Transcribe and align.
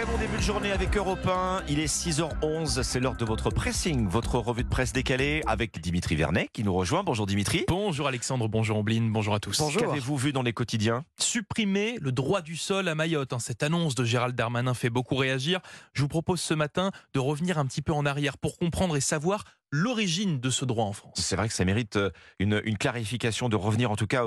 Très 0.00 0.10
bon 0.10 0.16
début 0.16 0.38
de 0.38 0.42
journée 0.42 0.72
avec 0.72 0.96
Europe 0.96 1.26
1. 1.26 1.64
Il 1.68 1.78
est 1.78 1.84
6h11, 1.84 2.82
c'est 2.82 3.00
l'heure 3.00 3.16
de 3.16 3.24
votre 3.26 3.50
pressing, 3.50 4.08
votre 4.08 4.38
revue 4.38 4.64
de 4.64 4.68
presse 4.70 4.94
décalée 4.94 5.42
avec 5.46 5.78
Dimitri 5.78 6.16
Vernet 6.16 6.48
qui 6.54 6.64
nous 6.64 6.72
rejoint. 6.72 7.02
Bonjour 7.02 7.26
Dimitri. 7.26 7.66
Bonjour 7.68 8.08
Alexandre, 8.08 8.48
bonjour 8.48 8.78
Ombline, 8.78 9.12
bonjour 9.12 9.34
à 9.34 9.40
tous. 9.40 9.58
Bonjour. 9.58 9.82
Qu'avez-vous 9.82 10.16
vu 10.16 10.32
dans 10.32 10.40
les 10.40 10.54
quotidiens? 10.54 11.04
Supprimer 11.20 11.98
le 12.00 12.12
droit 12.12 12.40
du 12.40 12.56
sol 12.56 12.88
à 12.88 12.94
Mayotte. 12.94 13.34
Hein. 13.34 13.40
Cette 13.40 13.62
annonce 13.62 13.94
de 13.94 14.04
Gérald 14.04 14.34
Darmanin 14.34 14.72
fait 14.72 14.88
beaucoup 14.88 15.16
réagir. 15.16 15.60
Je 15.92 16.00
vous 16.00 16.08
propose 16.08 16.40
ce 16.40 16.54
matin 16.54 16.92
de 17.12 17.20
revenir 17.20 17.58
un 17.58 17.66
petit 17.66 17.82
peu 17.82 17.92
en 17.92 18.06
arrière 18.06 18.38
pour 18.38 18.56
comprendre 18.56 18.96
et 18.96 19.02
savoir 19.02 19.44
l'origine 19.72 20.40
de 20.40 20.50
ce 20.50 20.64
droit 20.64 20.84
en 20.84 20.92
France. 20.92 21.14
C'est 21.16 21.36
vrai 21.36 21.48
que 21.48 21.54
ça 21.54 21.64
mérite 21.64 21.96
euh, 21.96 22.10
une, 22.38 22.60
clarification, 22.78 23.48
de 23.48 23.56
revenir 23.56 23.90
en 23.90 23.96
tout 23.96 24.06
cas 24.06 24.24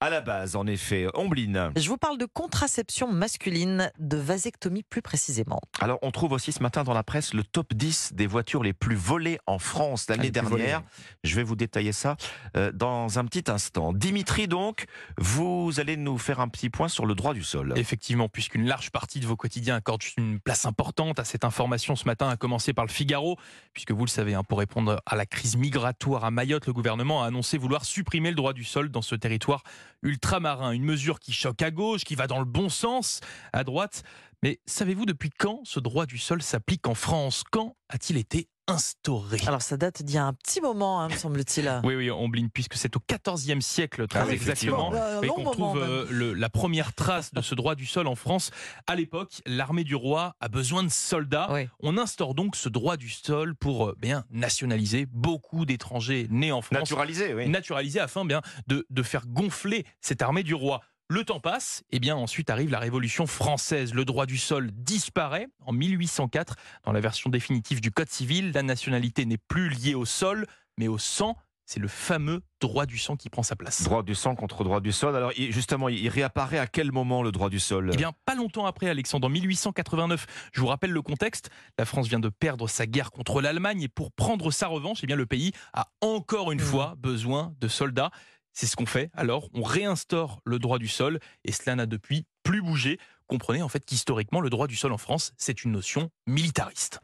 à 0.00 0.10
la 0.10 0.20
base, 0.20 0.56
en 0.56 0.66
effet. 0.66 1.06
Ombline. 1.14 1.72
Je 1.76 1.88
vous 1.88 1.96
parle 1.96 2.18
de 2.18 2.26
contraception 2.26 3.10
masculine, 3.10 3.90
de 3.98 4.16
vasectomie 4.16 4.82
plus 4.82 5.02
précisément. 5.02 5.60
Alors, 5.80 5.98
on 6.02 6.10
trouve 6.10 6.32
aussi 6.32 6.52
ce 6.52 6.62
matin 6.62 6.84
dans 6.84 6.94
la 6.94 7.02
presse 7.02 7.34
le 7.34 7.42
top 7.42 7.74
10 7.74 8.12
des 8.14 8.26
voitures 8.26 8.62
les 8.62 8.72
plus 8.72 8.96
volées 8.96 9.38
en 9.46 9.58
France 9.58 10.08
l'année 10.08 10.28
ah, 10.28 10.40
dernière. 10.40 10.82
Je 11.24 11.34
vais 11.34 11.42
vous 11.42 11.56
détailler 11.56 11.92
ça 11.92 12.16
euh, 12.56 12.70
dans 12.72 13.18
un 13.18 13.24
petit 13.24 13.50
instant. 13.50 13.92
Dimitri, 13.92 14.48
donc, 14.48 14.86
vous 15.18 15.72
allez 15.78 15.96
nous 15.96 16.18
faire 16.18 16.40
un 16.40 16.48
petit 16.48 16.70
point 16.70 16.88
sur 16.88 17.06
le 17.06 17.14
droit 17.14 17.34
du 17.34 17.42
sol. 17.42 17.72
Effectivement, 17.76 18.28
puisqu'une 18.28 18.66
large 18.66 18.90
partie 18.90 19.20
de 19.20 19.26
vos 19.26 19.36
quotidiens 19.36 19.76
accorde 19.76 20.02
une 20.16 20.40
place 20.40 20.66
importante 20.66 21.18
à 21.18 21.24
cette 21.24 21.44
information 21.44 21.96
ce 21.96 22.04
matin, 22.04 22.28
à 22.28 22.36
commencer 22.36 22.72
par 22.72 22.84
le 22.84 22.90
Figaro, 22.90 23.36
puisque 23.72 23.92
vous 23.92 24.04
le 24.04 24.10
savez, 24.10 24.34
hein, 24.34 24.44
pour 24.44 24.58
répondre 24.58 24.83
à 24.88 25.16
la 25.16 25.26
crise 25.26 25.56
migratoire 25.56 26.24
à 26.24 26.30
Mayotte, 26.30 26.66
le 26.66 26.72
gouvernement 26.72 27.22
a 27.22 27.26
annoncé 27.26 27.58
vouloir 27.58 27.84
supprimer 27.84 28.30
le 28.30 28.36
droit 28.36 28.52
du 28.52 28.64
sol 28.64 28.88
dans 28.90 29.02
ce 29.02 29.14
territoire 29.14 29.62
ultramarin. 30.02 30.72
Une 30.72 30.84
mesure 30.84 31.20
qui 31.20 31.32
choque 31.32 31.62
à 31.62 31.70
gauche, 31.70 32.04
qui 32.04 32.14
va 32.14 32.26
dans 32.26 32.38
le 32.38 32.44
bon 32.44 32.68
sens 32.68 33.20
à 33.52 33.64
droite. 33.64 34.02
Mais 34.42 34.60
savez-vous 34.66 35.06
depuis 35.06 35.30
quand 35.30 35.60
ce 35.64 35.80
droit 35.80 36.06
du 36.06 36.18
sol 36.18 36.42
s'applique 36.42 36.86
en 36.86 36.94
France? 36.94 37.44
Quand 37.50 37.76
a-t-il 37.88 38.18
été 38.18 38.48
instauré. 38.66 39.38
Alors 39.46 39.62
ça 39.62 39.76
date 39.76 40.02
d'il 40.02 40.14
y 40.14 40.18
a 40.18 40.24
un 40.24 40.32
petit 40.32 40.60
moment, 40.60 41.00
hein, 41.00 41.08
me 41.08 41.16
semble-t-il. 41.16 41.80
Oui, 41.84 41.94
oui, 41.94 42.10
on 42.10 42.28
bline, 42.28 42.50
puisque 42.50 42.74
c'est 42.74 42.96
au 42.96 43.00
XIVe 43.00 43.60
siècle, 43.60 44.06
très 44.06 44.20
ah 44.20 44.26
exactement, 44.30 44.92
et 45.22 45.28
qu'on 45.28 45.44
trouve 45.44 45.78
euh, 45.78 46.34
la 46.36 46.48
première 46.48 46.92
trace 46.94 47.32
de 47.32 47.40
ce 47.40 47.54
droit 47.54 47.74
du 47.74 47.86
sol 47.86 48.06
en 48.06 48.14
France. 48.14 48.50
À 48.86 48.94
l'époque, 48.94 49.42
l'armée 49.46 49.84
du 49.84 49.94
roi 49.94 50.36
a 50.40 50.48
besoin 50.48 50.82
de 50.82 50.88
soldats. 50.88 51.48
On 51.80 51.98
instaure 51.98 52.34
donc 52.34 52.56
ce 52.56 52.68
droit 52.68 52.96
du 52.96 53.10
sol 53.10 53.54
pour 53.54 53.88
euh, 53.88 53.96
bien 53.98 54.24
nationaliser 54.30 55.06
beaucoup 55.06 55.64
d'étrangers 55.66 56.26
nés 56.30 56.52
en 56.52 56.62
France. 56.62 56.78
Naturaliser, 56.78 57.34
oui. 57.34 57.48
Naturaliser 57.48 58.00
afin 58.00 58.24
bien 58.24 58.40
de, 58.66 58.86
de 58.88 59.02
faire 59.02 59.26
gonfler 59.26 59.84
cette 60.00 60.22
armée 60.22 60.42
du 60.42 60.54
roi. 60.54 60.80
Le 61.08 61.22
temps 61.22 61.38
passe, 61.38 61.84
et 61.90 62.00
bien 62.00 62.16
ensuite 62.16 62.48
arrive 62.48 62.70
la 62.70 62.78
Révolution 62.78 63.26
française. 63.26 63.92
Le 63.92 64.06
droit 64.06 64.24
du 64.24 64.38
sol 64.38 64.70
disparaît 64.72 65.48
en 65.66 65.72
1804. 65.72 66.56
Dans 66.84 66.92
la 66.92 67.00
version 67.00 67.28
définitive 67.28 67.82
du 67.82 67.90
Code 67.90 68.08
civil, 68.08 68.52
la 68.52 68.62
nationalité 68.62 69.26
n'est 69.26 69.36
plus 69.36 69.68
liée 69.68 69.94
au 69.94 70.06
sol, 70.06 70.46
mais 70.78 70.88
au 70.88 70.96
sang. 70.96 71.36
C'est 71.66 71.80
le 71.80 71.88
fameux 71.88 72.42
droit 72.60 72.86
du 72.86 72.96
sang 72.96 73.16
qui 73.16 73.28
prend 73.28 73.42
sa 73.42 73.54
place. 73.54 73.82
Droit 73.82 74.02
du 74.02 74.14
sang 74.14 74.34
contre 74.34 74.64
droit 74.64 74.80
du 74.80 74.92
sol. 74.92 75.14
Alors 75.14 75.32
justement, 75.36 75.90
il 75.90 76.08
réapparaît 76.08 76.58
à 76.58 76.66
quel 76.66 76.90
moment 76.90 77.22
le 77.22 77.32
droit 77.32 77.50
du 77.50 77.60
sol? 77.60 77.90
Eh 77.92 77.96
bien, 77.96 78.12
pas 78.24 78.34
longtemps 78.34 78.64
après, 78.64 78.88
Alexandre, 78.88 79.26
en 79.26 79.30
1889. 79.30 80.26
Je 80.52 80.60
vous 80.60 80.66
rappelle 80.66 80.90
le 80.90 81.02
contexte. 81.02 81.50
La 81.78 81.84
France 81.84 82.08
vient 82.08 82.20
de 82.20 82.28
perdre 82.30 82.66
sa 82.66 82.86
guerre 82.86 83.10
contre 83.10 83.42
l'Allemagne 83.42 83.82
et 83.82 83.88
pour 83.88 84.10
prendre 84.12 84.50
sa 84.50 84.68
revanche, 84.68 85.00
eh 85.02 85.06
bien, 85.06 85.16
le 85.16 85.26
pays 85.26 85.52
a 85.74 85.88
encore 86.00 86.50
une 86.52 86.60
mmh. 86.60 86.64
fois 86.64 86.94
besoin 86.98 87.54
de 87.60 87.68
soldats. 87.68 88.10
C'est 88.54 88.66
ce 88.66 88.76
qu'on 88.76 88.86
fait. 88.86 89.10
Alors, 89.14 89.48
on 89.52 89.62
réinstaure 89.62 90.40
le 90.44 90.58
droit 90.58 90.78
du 90.78 90.88
sol 90.88 91.18
et 91.44 91.52
cela 91.52 91.76
n'a 91.76 91.86
depuis 91.86 92.24
plus 92.44 92.62
bougé. 92.62 92.98
Comprenez 93.26 93.62
en 93.62 93.68
fait 93.68 93.84
qu'historiquement, 93.84 94.40
le 94.40 94.50
droit 94.50 94.66
du 94.66 94.76
sol 94.76 94.92
en 94.92 94.98
France, 94.98 95.32
c'est 95.36 95.64
une 95.64 95.72
notion 95.72 96.10
militariste 96.26 97.00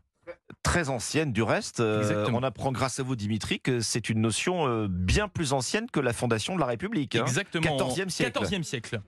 très 0.62 0.89
ancienne 0.89 1.33
du 1.33 1.43
reste. 1.43 1.81
Euh, 1.81 2.27
on 2.33 2.43
apprend 2.43 2.73
grâce 2.73 3.01
à 3.01 3.03
vous, 3.03 3.17
Dimitri, 3.17 3.61
que 3.61 3.81
c'est 3.81 4.09
une 4.09 4.21
notion 4.21 4.69
euh, 4.69 4.89
bien 4.89 5.28
plus 5.28 5.53
ancienne 5.53 5.87
que 5.91 6.00
la 6.00 6.12
fondation 6.12 6.55
de 6.55 6.61
la 6.61 6.66
République. 6.66 7.16
Hein. 7.16 7.25
Exactement. 7.27 7.77
14e 7.77 8.09
siècle. 8.09 8.41
14e 8.41 8.62
siècle. 8.62 9.00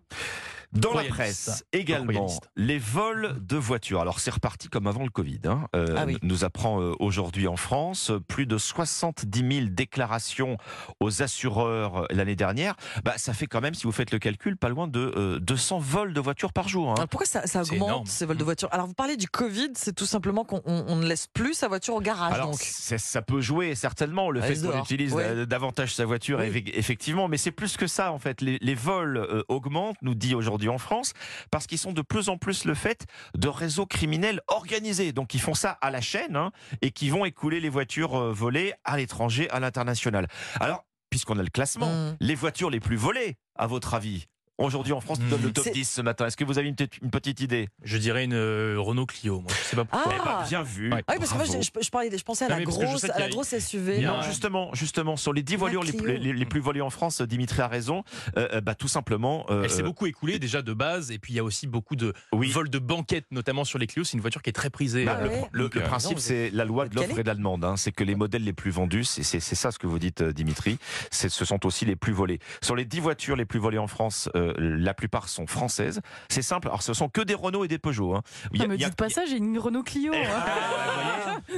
Dans 0.72 0.94
la 0.94 1.04
presse 1.04 1.64
également, 1.72 2.28
les 2.56 2.78
vols 2.78 3.36
de 3.40 3.56
voitures. 3.56 4.00
Alors 4.00 4.20
c'est 4.20 4.30
reparti 4.30 4.68
comme 4.68 4.86
avant 4.86 5.04
le 5.04 5.10
Covid. 5.10 5.40
Hein. 5.44 5.68
Euh, 5.76 5.94
ah 5.98 6.06
nous 6.22 6.44
apprend 6.44 6.80
euh, 6.80 6.94
aujourd'hui 6.98 7.46
en 7.46 7.56
France 7.56 8.10
plus 8.26 8.46
de 8.46 8.56
70 8.56 9.56
000 9.56 9.66
déclarations 9.70 10.56
aux 11.00 11.22
assureurs 11.22 11.98
euh, 11.98 12.06
l'année 12.10 12.36
dernière. 12.36 12.74
Bah, 13.04 13.12
ça 13.16 13.34
fait 13.34 13.46
quand 13.46 13.60
même, 13.60 13.74
si 13.74 13.84
vous 13.84 13.92
faites 13.92 14.12
le 14.12 14.18
calcul, 14.18 14.56
pas 14.56 14.70
loin 14.70 14.88
de 14.88 15.38
200 15.42 15.78
vols 15.78 16.14
de 16.14 16.20
voitures 16.20 16.54
par 16.54 16.68
jour. 16.68 16.90
Hein. 16.90 17.06
pourquoi 17.10 17.26
ça, 17.26 17.62
augmente 17.62 18.08
ces 18.08 18.24
vols 18.24 18.38
de 18.38 18.44
voitures? 18.44 18.68
Alors 18.72 18.86
vous 18.86 18.94
parlez 18.94 19.18
du 19.18 19.28
Covid, 19.28 19.72
c'est 19.74 19.94
tout 19.94 20.06
simplement 20.06 20.44
qu'on 20.44 20.96
ne 20.96 21.06
laisse 21.06 21.26
plus 21.26 21.52
sa 21.52 21.68
voiture 21.68 21.94
au 21.94 22.00
garage. 22.00 22.32
Alors 22.32 22.54
ça 22.54 23.20
peut 23.20 23.42
jouer 23.42 23.74
certainement 23.74 24.30
le 24.30 24.40
fait 24.40 24.58
qu'on 24.58 24.78
utilise 24.78 25.14
davantage 25.46 25.94
sa 25.94 26.06
voiture, 26.06 26.40
effectivement, 26.40 27.28
mais 27.28 27.36
c'est 27.36 27.50
plus 27.50 27.76
que 27.76 27.86
ça 27.86 28.10
en 28.12 28.18
fait. 28.18 28.40
Les, 28.40 28.58
les 28.62 28.74
vols 28.74 29.44
augmentent, 29.48 30.00
nous 30.00 30.14
dit 30.14 30.34
aujourd'hui 30.34 30.61
en 30.68 30.78
France, 30.78 31.12
parce 31.50 31.66
qu'ils 31.66 31.78
sont 31.78 31.92
de 31.92 32.02
plus 32.02 32.28
en 32.28 32.36
plus 32.36 32.64
le 32.64 32.74
fait 32.74 33.06
de 33.36 33.48
réseaux 33.48 33.86
criminels 33.86 34.40
organisés. 34.48 35.12
Donc 35.12 35.34
ils 35.34 35.40
font 35.40 35.54
ça 35.54 35.78
à 35.80 35.90
la 35.90 36.00
chaîne 36.00 36.36
hein, 36.36 36.52
et 36.80 36.90
qui 36.90 37.10
vont 37.10 37.24
écouler 37.24 37.60
les 37.60 37.68
voitures 37.68 38.16
euh, 38.16 38.32
volées 38.32 38.72
à 38.84 38.96
l'étranger, 38.96 39.48
à 39.50 39.60
l'international. 39.60 40.28
Alors, 40.60 40.84
puisqu'on 41.10 41.38
a 41.38 41.42
le 41.42 41.50
classement, 41.50 41.92
mmh. 41.92 42.16
les 42.20 42.34
voitures 42.34 42.70
les 42.70 42.80
plus 42.80 42.96
volées, 42.96 43.36
à 43.56 43.66
votre 43.66 43.94
avis 43.94 44.26
Aujourd'hui 44.62 44.92
en 44.92 45.00
France, 45.00 45.18
nous 45.20 45.28
donne 45.28 45.42
le 45.42 45.52
top 45.52 45.68
10 45.72 45.84
ce 45.84 46.02
matin. 46.02 46.26
Est-ce 46.26 46.36
que 46.36 46.44
vous 46.44 46.58
avez 46.58 46.68
une, 46.68 46.76
une 47.02 47.10
petite 47.10 47.40
idée? 47.40 47.68
Je 47.82 47.98
dirais 47.98 48.24
une 48.24 48.34
euh, 48.34 48.76
Renault 48.78 49.06
Clio. 49.06 49.40
Moi, 49.40 49.50
je 49.50 49.68
sais 49.68 49.76
pas 49.76 49.84
pourquoi. 49.84 50.12
Ah. 50.14 50.18
Eh 50.20 50.24
ben, 50.24 50.48
bien 50.48 50.62
vu. 50.62 50.90
Ah 50.92 50.96
oui, 50.96 51.16
parce 51.18 51.32
que 51.32 51.36
moi, 51.36 51.44
je, 51.46 51.90
parlais, 51.90 52.16
je 52.16 52.22
pensais 52.22 52.44
à 52.44 52.48
la, 52.48 52.62
grosse, 52.62 53.04
à 53.04 53.18
la 53.18 53.28
grosse 53.28 53.58
SUV. 53.58 54.00
Non, 54.00 54.22
justement, 54.22 54.72
justement, 54.72 55.16
sur 55.16 55.32
les 55.32 55.42
10 55.42 55.56
voitures 55.56 55.82
les, 55.82 56.18
les, 56.18 56.44
plus 56.46 56.60
volées 56.60 56.80
en 56.80 56.90
France, 56.90 57.22
Dimitri 57.22 57.60
a 57.60 57.66
raison. 57.66 58.04
Euh, 58.36 58.48
euh, 58.52 58.60
bah, 58.60 58.74
tout 58.74 58.88
simplement. 58.88 59.46
Elle 59.48 59.70
s'est 59.70 59.82
beaucoup 59.82 60.06
écoulée 60.06 60.38
déjà 60.38 60.62
de 60.62 60.72
base, 60.72 61.10
et 61.10 61.18
puis 61.18 61.32
il 61.32 61.36
y 61.36 61.40
a 61.40 61.44
aussi 61.44 61.66
beaucoup 61.66 61.96
de 61.96 62.14
vols 62.32 62.70
de 62.70 62.78
banquettes, 62.78 63.26
notamment 63.30 63.64
sur 63.64 63.78
les 63.78 63.86
Clio. 63.86 64.04
C'est 64.04 64.14
une 64.14 64.20
voiture 64.20 64.42
qui 64.42 64.50
est 64.50 64.54
très 64.54 64.70
prisée. 64.70 65.04
Bah, 65.04 65.18
le, 65.50 65.68
principe, 65.68 66.18
c'est 66.18 66.50
la 66.50 66.64
loi 66.64 66.88
de 66.88 66.94
l'offre 66.94 67.18
et 67.18 67.22
de 67.22 67.28
la 67.28 67.34
demande. 67.34 67.64
Hein. 67.64 67.76
C'est 67.76 67.92
que 67.92 68.04
les 68.04 68.14
modèles 68.14 68.44
les 68.44 68.52
plus 68.52 68.70
vendus, 68.70 69.04
c'est 69.04 69.40
ça 69.40 69.70
ce 69.70 69.78
que 69.78 69.86
vous 69.86 69.98
dites, 69.98 70.22
Dimitri. 70.22 70.78
Ce 71.10 71.28
sont 71.28 71.66
aussi 71.66 71.84
les 71.84 71.96
plus 71.96 72.12
volés. 72.12 72.38
Sur 72.62 72.76
les 72.76 72.84
10 72.84 73.00
voitures 73.00 73.36
les 73.36 73.44
plus 73.44 73.58
volées 73.58 73.78
en 73.78 73.88
France, 73.88 74.28
la 74.58 74.94
plupart 74.94 75.28
sont 75.28 75.46
françaises. 75.46 76.00
C'est 76.28 76.42
simple. 76.42 76.68
Alors, 76.68 76.82
ce 76.82 76.94
sont 76.94 77.08
que 77.08 77.20
des 77.20 77.34
Renault 77.34 77.64
et 77.64 77.68
des 77.68 77.78
Peugeot. 77.78 78.14
Hein. 78.14 78.22
Il 78.52 78.68
me 78.68 78.76
dites 78.76 78.96
pas 78.96 79.08
ça, 79.08 79.24
j'ai 79.26 79.36
une 79.36 79.58
Renault 79.58 79.82
Clio. 79.82 80.12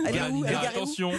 Elle 0.06 0.16
est 0.16 0.30
où 0.30 0.44
Attention. 0.44 1.12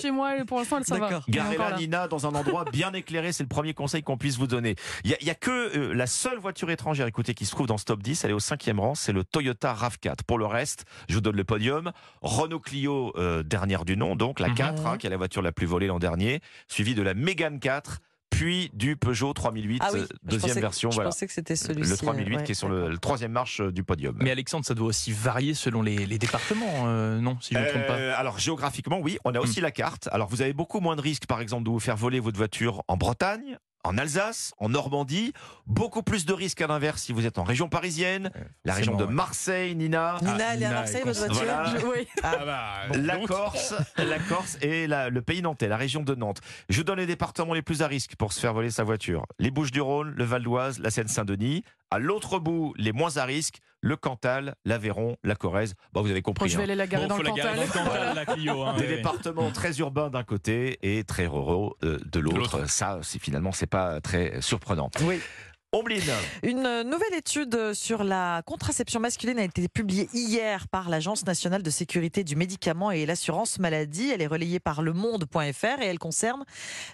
Chez 0.00 0.10
moi, 0.10 0.32
pour 0.46 0.58
l'instant, 0.58 0.78
elle 0.78 0.84
s'en 0.84 0.98
va. 0.98 1.20
Garez-la, 1.28 1.76
Nina, 1.76 2.08
dans 2.08 2.26
un 2.26 2.34
endroit 2.34 2.64
bien 2.64 2.92
éclairé. 2.92 3.32
C'est 3.32 3.42
le 3.42 3.48
premier 3.48 3.74
conseil 3.74 4.02
qu'on 4.02 4.16
puisse 4.16 4.36
vous 4.38 4.46
donner. 4.46 4.76
Il 5.04 5.10
y, 5.20 5.30
a, 5.30 5.34
que 5.34 5.50
euh, 5.50 5.92
la 5.94 6.06
seule 6.06 6.38
voiture 6.38 6.70
étrangère, 6.70 7.06
écoutez, 7.06 7.34
qui 7.34 7.44
se 7.44 7.50
trouve 7.50 7.66
dans 7.66 7.78
ce 7.78 7.84
top 7.84 8.02
10. 8.02 8.24
Elle 8.24 8.30
est 8.30 8.34
au 8.34 8.40
cinquième 8.40 8.80
rang. 8.80 8.94
C'est 8.94 9.12
le 9.12 9.24
Toyota 9.24 9.74
RAV4. 9.74 10.22
Pour 10.26 10.38
le 10.38 10.46
reste, 10.46 10.84
je 11.08 11.14
vous 11.14 11.20
donne 11.20 11.36
le 11.36 11.44
podium. 11.44 11.92
Renault 12.22 12.60
Clio, 12.60 13.12
euh, 13.16 13.42
dernière 13.42 13.84
du 13.84 13.96
nom, 13.96 14.16
donc 14.16 14.40
la 14.40 14.50
4, 14.50 14.80
mhm. 14.80 14.86
hein, 14.86 14.96
qui 14.96 15.06
est 15.06 15.10
la 15.10 15.16
voiture 15.16 15.42
la 15.42 15.52
plus 15.52 15.66
volée 15.66 15.86
l'an 15.86 15.98
dernier, 15.98 16.40
suivie 16.68 16.94
de 16.94 17.02
la 17.02 17.14
Mégane 17.14 17.60
4 17.60 17.98
puis 18.38 18.70
du 18.72 18.96
Peugeot 18.96 19.32
3008, 19.32 19.82
ah 19.84 19.90
deuxième 20.22 20.60
version. 20.60 20.90
Je 20.92 21.00
pensais 21.00 21.26
que 21.26 21.32
c'était 21.32 21.56
celui-ci. 21.56 21.90
Le 21.90 21.96
3008 21.96 22.44
qui 22.44 22.52
est 22.52 22.54
sur 22.54 22.68
le, 22.68 22.96
troisième 22.98 23.32
marche 23.32 23.60
euh, 23.60 23.72
du 23.72 23.82
podium. 23.82 24.16
Mais 24.20 24.30
Alexandre, 24.30 24.64
ça 24.64 24.74
doit 24.74 24.86
aussi 24.86 25.10
varier 25.10 25.54
selon 25.54 25.82
les, 25.82 26.06
départements, 26.18 26.84
euh, 26.86 27.18
non 27.20 27.36
Si 27.40 27.54
je 27.54 27.58
ne 27.58 27.64
me 27.64 27.70
trompe 27.70 27.86
pas. 27.86 27.94
Euh, 27.94 28.14
alors 28.16 28.38
géographiquement, 28.38 29.00
oui, 29.00 29.18
on 29.24 29.34
a 29.34 29.40
aussi 29.40 29.60
hmm. 29.60 29.64
la 29.64 29.70
carte. 29.72 30.08
Alors 30.12 30.28
vous 30.28 30.40
avez 30.40 30.52
beaucoup 30.52 30.78
moins 30.78 30.94
de 30.94 31.00
risques, 31.00 31.26
par 31.26 31.40
exemple, 31.40 31.64
de 31.64 31.70
vous 31.70 31.80
faire 31.80 31.96
voler 31.96 32.20
votre 32.20 32.36
voiture 32.36 32.84
en 32.86 32.96
Bretagne, 32.96 33.58
en 33.84 33.98
Alsace, 33.98 34.52
en 34.58 34.68
Normandie. 34.68 35.32
Beaucoup 35.66 36.02
plus 36.02 36.26
de 36.26 36.32
risques 36.32 36.60
à 36.60 36.66
l'inverse 36.66 37.02
si 37.02 37.12
vous 37.12 37.26
êtes 37.26 37.38
en 37.38 37.44
région 37.44 37.68
parisienne, 37.68 38.30
la 38.64 38.74
région 38.74 38.96
de 38.96 39.04
Marseille, 39.04 39.74
Nina. 39.74 40.18
Nina, 40.22 40.54
elle 40.54 40.62
est 40.62 40.66
à 40.66 40.72
Marseille, 40.72 41.02
votre 41.04 41.26
voiture 41.26 41.88
oui. 41.88 42.06
Ah, 42.22 42.36
bah, 42.44 42.72
la, 42.98 43.18
Corse, 43.18 43.74
la 43.96 44.18
Corse 44.18 44.58
et 44.62 44.86
le 44.86 45.20
pays 45.20 45.42
nantais, 45.42 45.68
la 45.68 45.76
région 45.76 46.02
de 46.02 46.14
Nantes. 46.14 46.40
Je 46.68 46.78
vous 46.78 46.84
donne 46.84 46.98
les 46.98 47.06
départements 47.06 47.54
les 47.54 47.62
plus 47.62 47.82
à 47.82 47.86
risque 47.86 48.16
pour 48.16 48.32
se 48.32 48.40
faire 48.40 48.54
voler 48.54 48.70
sa 48.70 48.84
voiture. 48.84 49.26
Les 49.38 49.50
Bouches-du-Rhône, 49.50 50.14
le 50.16 50.24
Val 50.24 50.42
d'Oise, 50.42 50.78
la 50.78 50.90
Seine-Saint-Denis. 50.90 51.64
À 51.90 51.98
l'autre 51.98 52.38
bout, 52.38 52.74
les 52.76 52.92
moins 52.92 53.16
à 53.16 53.24
risque, 53.24 53.60
le 53.80 53.96
Cantal, 53.96 54.54
l'Aveyron, 54.64 55.16
la 55.24 55.36
Corrèze. 55.36 55.74
Bon, 55.92 56.02
vous 56.02 56.10
avez 56.10 56.20
compris. 56.20 56.48
je 56.48 56.56
vais 56.56 56.62
hein. 56.62 56.64
aller 56.64 56.74
la 56.74 56.86
garer 56.86 57.06
dans, 57.06 57.16
le 57.16 57.24
Cantal. 57.24 57.58
Hein, 57.58 58.74
Des 58.76 58.86
départements 58.86 59.50
très 59.50 59.78
urbains 59.78 60.10
d'un 60.10 60.24
côté 60.24 60.78
et 60.82 61.04
très 61.04 61.26
ruraux 61.26 61.76
euh, 61.84 61.98
de 62.04 62.20
l'autre. 62.20 62.68
Ça, 62.68 63.00
finalement, 63.02 63.52
c'est 63.52 63.66
pas 63.66 64.00
très 64.00 64.40
surprenant. 64.42 64.90
Oui. 65.02 65.20
Une 66.42 66.82
nouvelle 66.82 67.14
étude 67.14 67.74
sur 67.74 68.02
la 68.02 68.40
contraception 68.46 69.00
masculine 69.00 69.38
a 69.38 69.44
été 69.44 69.68
publiée 69.68 70.08
hier 70.14 70.66
par 70.66 70.88
l'Agence 70.88 71.26
nationale 71.26 71.62
de 71.62 71.68
sécurité 71.68 72.24
du 72.24 72.36
médicament 72.36 72.90
et 72.90 73.04
l'assurance 73.04 73.58
maladie. 73.58 74.10
Elle 74.10 74.22
est 74.22 74.26
relayée 74.26 74.60
par 74.60 74.80
le 74.80 74.94
monde.fr 74.94 75.82
et 75.82 75.86
elle 75.86 75.98
concerne 75.98 76.42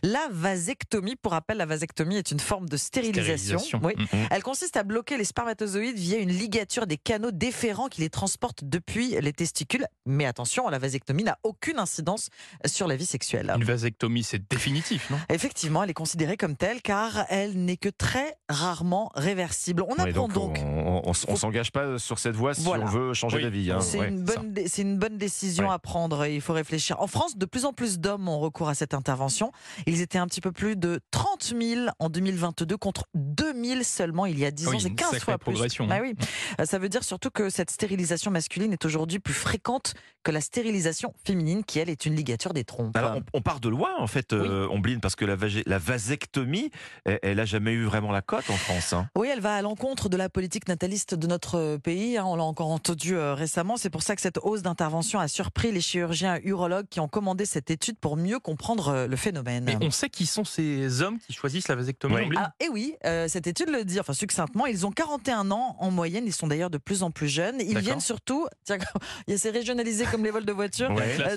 la 0.02 0.26
vasectomie. 0.32 1.14
Pour 1.14 1.32
rappel, 1.32 1.58
la 1.58 1.66
vasectomie 1.66 2.16
est 2.16 2.32
une 2.32 2.40
forme 2.40 2.68
de 2.68 2.76
stérilisation. 2.76 3.80
Oui. 3.80 3.92
Mm-hmm. 3.94 4.26
Elle 4.32 4.42
consiste 4.42 4.76
à 4.76 4.82
bloquer 4.82 5.18
les 5.18 5.24
spermatozoïdes 5.24 5.96
via 5.96 6.18
une 6.18 6.32
ligature 6.32 6.88
des 6.88 6.96
canaux 6.96 7.30
déférents 7.30 7.88
qui 7.88 8.00
les 8.00 8.10
transportent 8.10 8.64
depuis 8.64 9.16
les 9.20 9.32
testicules. 9.32 9.86
Mais 10.04 10.26
attention, 10.26 10.68
la 10.68 10.80
vasectomie 10.80 11.22
n'a 11.22 11.38
aucune 11.44 11.78
incidence 11.78 12.28
sur 12.66 12.88
la 12.88 12.96
vie 12.96 13.06
sexuelle. 13.06 13.52
Une 13.54 13.62
vasectomie, 13.62 14.24
c'est 14.24 14.42
définitif, 14.50 15.10
non? 15.10 15.18
Effectivement, 15.28 15.84
elle 15.84 15.90
est 15.90 15.94
considérée 15.94 16.36
comme 16.36 16.56
telle 16.56 16.82
car 16.82 17.24
elle 17.28 17.64
n'est 17.64 17.76
que 17.76 17.88
très 17.88 18.36
rarement 18.64 19.10
réversible. 19.14 19.82
On 19.86 19.94
apprend 19.94 20.28
donc. 20.28 20.60
On, 20.64 21.02
on, 21.04 21.36
s'engage 21.36 21.72
pas 21.72 21.98
sur 21.98 22.18
cette 22.18 22.34
voie 22.34 22.54
si 22.54 22.66
on 22.66 22.84
veut 22.84 23.14
changer 23.14 23.40
d'avis. 23.40 23.70
Hein. 23.70 23.80
C'est 23.80 24.08
une, 24.08 24.22
bonne, 24.22 24.54
une 24.78 24.98
bonne 24.98 25.18
décision 25.18 25.70
à 25.70 25.78
prendre. 25.78 26.26
Il 26.26 26.40
faut 26.40 26.52
réfléchir. 26.52 27.00
En 27.00 27.06
France, 27.06 27.36
de 27.36 27.46
plus 27.46 27.64
en 27.64 27.72
plus 27.72 27.98
d'hommes 27.98 28.28
ont 28.28 28.38
recours 28.38 28.68
à 28.68 28.74
cette 28.74 28.94
intervention. 28.94 29.52
Ils 29.86 30.00
étaient 30.00 30.18
un 30.18 30.26
petit 30.26 30.40
peu 30.40 30.52
plus 30.52 30.76
de 30.76 31.00
30 31.10 31.54
000 31.60 31.86
en 31.98 32.08
2022 32.08 32.76
contre 32.76 33.04
2 33.14 33.52
000 33.64 33.82
seulement 33.82 34.26
il 34.26 34.38
y 34.38 34.44
a 34.44 34.50
10 34.50 34.68
ans. 34.68 34.78
C'est 34.78 34.90
15 34.90 35.18
fois 35.20 35.38
plus. 35.38 35.54
Bah 35.80 35.98
oui. 36.00 36.14
Euh, 36.60 36.64
ça 36.64 36.78
veut 36.78 36.88
dire 36.88 37.04
surtout 37.04 37.30
que 37.30 37.50
cette 37.50 37.70
stérilisation 37.70 38.30
masculine 38.30 38.72
est 38.72 38.84
aujourd'hui 38.84 39.18
plus 39.18 39.34
fréquente 39.34 39.94
que 40.22 40.30
la 40.30 40.40
stérilisation 40.40 41.12
féminine, 41.24 41.64
qui 41.64 41.78
elle 41.78 41.90
est 41.90 42.06
une 42.06 42.16
ligature 42.16 42.54
des 42.54 42.64
trompes. 42.64 42.96
Alors, 42.96 43.18
on, 43.34 43.42
part 43.42 43.60
de 43.60 43.68
loin 43.68 43.90
en 43.98 44.06
fait, 44.06 44.32
euh, 44.32 44.66
on 44.70 44.78
bline 44.78 45.00
parce 45.00 45.16
que 45.16 45.24
la, 45.24 45.36
la 45.66 45.78
vasectomie, 45.78 46.70
elle, 47.04 47.18
elle, 47.22 47.40
a 47.40 47.44
jamais 47.44 47.72
eu 47.72 47.84
vraiment 47.84 48.10
la 48.10 48.22
cote 48.22 48.44
en 48.54 48.56
France. 48.56 48.92
Hein. 48.92 49.08
Oui, 49.16 49.28
elle 49.32 49.40
va 49.40 49.56
à 49.56 49.62
l'encontre 49.62 50.08
de 50.08 50.16
la 50.16 50.28
politique 50.28 50.68
nataliste 50.68 51.14
de 51.14 51.26
notre 51.26 51.76
pays. 51.78 52.16
Hein. 52.16 52.24
on 52.24 52.36
l'a 52.36 52.44
encore 52.44 52.68
entendu 52.70 53.16
euh, 53.16 53.34
récemment. 53.34 53.76
C'est 53.76 53.90
pour 53.90 54.02
ça 54.02 54.14
que 54.14 54.22
cette 54.22 54.38
hausse 54.42 54.62
d'intervention 54.62 55.18
a 55.18 55.26
surpris 55.26 55.72
les 55.72 55.80
chirurgiens 55.80 56.38
urologues 56.44 56.86
qui 56.88 57.00
ont 57.00 57.08
commandé 57.08 57.46
cette 57.46 57.70
étude 57.70 57.98
pour 57.98 58.16
mieux 58.16 58.38
comprendre 58.38 58.88
euh, 58.88 59.06
le 59.08 59.16
phénomène. 59.16 59.64
Mais 59.64 59.76
on 59.84 59.90
sait 59.90 60.08
qui 60.08 60.26
sont 60.26 60.44
ces 60.44 61.02
hommes 61.02 61.18
qui 61.18 61.32
choisissent 61.32 61.66
la 61.66 61.74
vasectomie 61.74 62.14
oui. 62.14 62.36
ah, 62.38 62.52
Et 62.60 62.68
oui, 62.68 62.94
euh, 63.04 63.26
cette 63.26 63.48
étude 63.48 63.70
le 63.70 63.84
dit, 63.84 63.98
enfin 63.98 64.12
succinctement, 64.12 64.66
ils 64.66 64.86
ont 64.86 64.92
41 64.92 65.50
ans 65.50 65.76
en 65.80 65.90
moyenne. 65.90 66.24
Ils 66.26 66.32
sont 66.32 66.46
d'ailleurs 66.46 66.70
de 66.70 66.78
plus 66.78 67.02
en 67.02 67.10
plus 67.10 67.28
jeunes. 67.28 67.60
Ils 67.60 67.78
viennent 67.78 68.00
surtout, 68.00 68.46
tiens, 68.64 68.78
il 69.26 69.32
y 69.32 69.34
a 69.34 69.38
ces 69.38 69.50
régionalisés 69.50 70.04
comme 70.04 70.22
les 70.22 70.30
vols 70.30 70.46
de 70.46 70.52
voiture, 70.52 70.90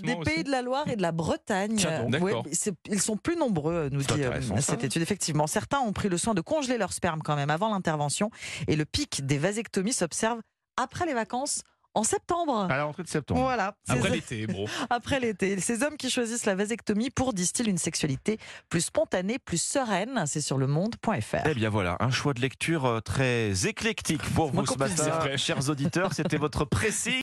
des 0.04 0.16
pays 0.18 0.44
de 0.44 0.52
la 0.52 0.62
Loire 0.62 0.88
et 0.88 0.96
de 0.96 1.02
la 1.02 1.12
Bretagne. 1.12 1.80
ils 2.86 3.02
sont 3.02 3.18
plus 3.18 3.36
nombreux, 3.36 3.90
nous 3.92 4.04
dit 4.04 4.22
cette 4.60 4.84
étude. 4.84 5.02
Effectivement, 5.02 5.48
certains 5.48 5.80
ont 5.80 5.94
pris 5.94 6.10
le 6.10 6.18
soin 6.18 6.36
de 6.36 6.42
congeler 6.42 6.78
leur 6.78 6.94
sperme 6.94 7.07
quand 7.24 7.36
même 7.36 7.50
avant 7.50 7.70
l'intervention. 7.70 8.32
Et 8.68 8.76
le 8.76 8.86
pic 8.86 9.26
des 9.26 9.38
vasectomies 9.38 9.94
s'observe 9.94 10.40
après 10.78 11.06
les 11.06 11.14
vacances 11.14 11.64
en 11.98 12.04
septembre. 12.04 12.68
À 12.70 12.78
la 12.78 12.84
rentrée 12.84 13.04
de 13.04 13.08
septembre. 13.08 13.42
Voilà. 13.42 13.74
Après 13.88 14.10
l'été, 14.10 14.46
bro. 14.46 14.68
Après 14.90 15.20
l'été. 15.20 15.60
Ces 15.60 15.82
hommes 15.82 15.98
qui 15.98 16.12
choisissent 16.12 16.46
la 16.46 16.54
vasectomie 16.54 17.10
pour 17.10 17.34
distiller 17.34 17.72
une 17.72 17.80
sexualité 17.80 18.38
plus 18.70 18.82
spontanée, 18.82 19.40
plus 19.40 19.60
sereine? 19.60 20.24
C'est 20.28 20.42
sur 20.42 20.60
le 20.60 20.68
monde.fr. 20.68 21.48
Eh 21.48 21.56
bien 21.56 21.70
voilà, 21.70 21.98
un 22.00 22.12
choix 22.12 22.34
de 22.36 22.40
lecture 22.40 22.86
euh, 22.86 23.00
très 23.00 23.68
éclectique 23.68 24.22
pour 24.36 24.52
vous 24.54 24.66
ce 24.66 24.78
matin, 24.78 25.38
chers 25.38 25.70
auditeurs. 25.70 26.14
C'était 26.14 26.38
votre 26.38 26.66
précis. 26.66 27.16